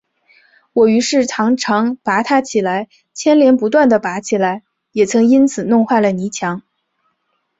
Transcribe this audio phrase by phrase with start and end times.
[0.73, 6.63] 我于是常常拔它起来，牵连不断地拔起来，也曾因此弄坏了泥墙